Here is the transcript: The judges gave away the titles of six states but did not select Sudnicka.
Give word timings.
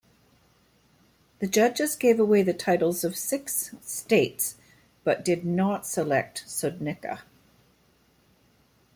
The 1.37 1.45
judges 1.47 1.95
gave 1.95 2.19
away 2.19 2.41
the 2.41 2.55
titles 2.55 3.03
of 3.03 3.15
six 3.15 3.75
states 3.81 4.55
but 5.03 5.23
did 5.23 5.45
not 5.45 5.85
select 5.85 6.43
Sudnicka. 6.47 7.19